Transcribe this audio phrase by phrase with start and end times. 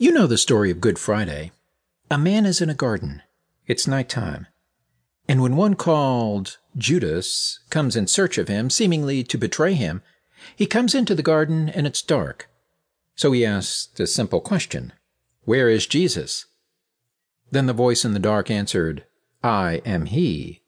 [0.00, 1.50] You know the story of Good Friday.
[2.08, 3.20] A man is in a garden.
[3.66, 4.46] It's night time.
[5.26, 10.02] And when one called Judas comes in search of him, seemingly to betray him,
[10.54, 12.48] he comes into the garden and it's dark.
[13.16, 14.92] So he asks a simple question
[15.44, 16.46] Where is Jesus?
[17.50, 19.04] Then the voice in the dark answered,
[19.42, 20.62] I am he.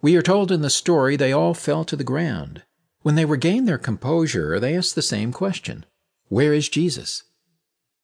[0.00, 2.62] We are told in the story they all fell to the ground.
[3.02, 5.84] When they regained their composure, they asked the same question
[6.28, 7.24] Where is Jesus?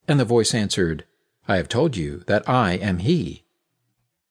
[0.09, 1.05] And the voice answered,
[1.47, 3.45] I have told you that I am he.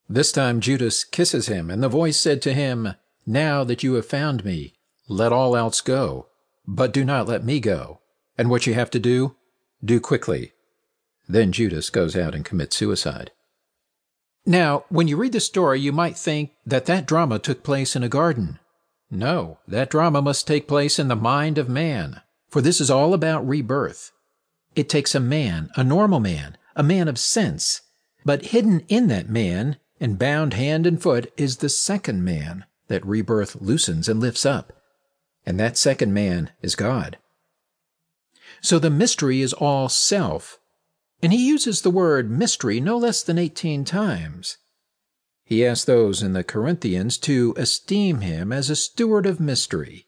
[0.08, 2.94] This time Judas kisses him, and the voice said to him,
[3.26, 4.74] Now that you have found me,
[5.08, 6.26] let all else go,
[6.66, 8.00] but do not let me go.
[8.36, 9.36] And what you have to do,
[9.84, 10.52] do quickly.
[11.28, 13.30] Then Judas goes out and commits suicide.
[14.46, 18.02] Now, when you read the story, you might think that that drama took place in
[18.02, 18.58] a garden.
[19.10, 23.12] No, that drama must take place in the mind of man, for this is all
[23.12, 24.12] about rebirth.
[24.74, 27.82] It takes a man, a normal man, a man of sense,
[28.24, 33.04] but hidden in that man and bound hand and foot is the second man that
[33.06, 34.72] rebirth loosens and lifts up.
[35.46, 37.18] And that second man is God.
[38.60, 40.58] So the mystery is all self,
[41.22, 44.58] and he uses the word mystery no less than 18 times.
[45.44, 50.06] He asks those in the Corinthians to esteem him as a steward of mystery.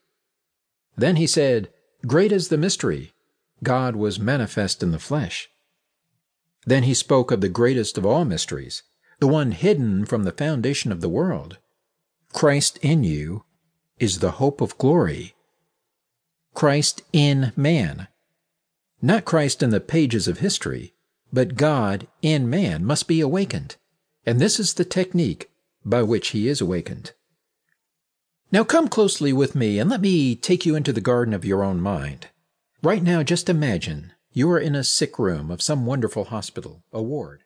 [0.95, 1.69] Then he said,
[2.05, 3.12] Great is the mystery.
[3.63, 5.49] God was manifest in the flesh.
[6.65, 8.83] Then he spoke of the greatest of all mysteries,
[9.19, 11.57] the one hidden from the foundation of the world.
[12.31, 13.43] Christ in you
[13.99, 15.33] is the hope of glory.
[16.53, 18.07] Christ in man.
[19.01, 20.93] Not Christ in the pages of history,
[21.31, 23.75] but God in man must be awakened,
[24.25, 25.49] and this is the technique
[25.83, 27.11] by which he is awakened.
[28.51, 31.63] Now come closely with me and let me take you into the garden of your
[31.63, 32.27] own mind.
[32.83, 37.01] Right now, just imagine you are in a sick room of some wonderful hospital, a
[37.01, 37.43] ward.